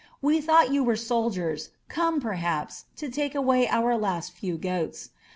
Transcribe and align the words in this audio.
We 0.19 0.41
thought 0.41 0.73
you 0.73 0.83
were 0.83 0.95
soldiers, 0.95 1.69
come, 1.87 2.19
perhaps, 2.19 2.85
to 2.95 3.07
take 3.07 3.35
away 3.35 3.67
our 3.69 3.95
last 3.95 4.31
few 4.33 4.57
goats. 4.57 5.11